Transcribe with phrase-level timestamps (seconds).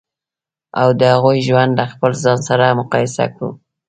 [0.81, 3.49] او د هغوی ژوند له خپل ځان سره مقایسه کړو.